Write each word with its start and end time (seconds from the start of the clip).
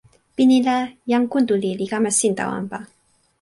pini 0.35 0.57
la, 0.67 0.77
jan 1.11 1.25
Kuntuli 1.35 1.71
li 1.79 1.85
kama 1.93 2.09
sin 2.19 2.33
tawa 2.37 2.53
anpa. 2.61 2.79